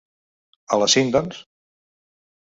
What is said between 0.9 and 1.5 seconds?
cinc doncs?